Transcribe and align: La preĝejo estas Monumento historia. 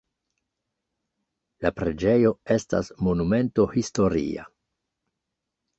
La 1.65 1.73
preĝejo 1.81 2.33
estas 2.57 2.91
Monumento 3.09 3.71
historia. 3.79 4.51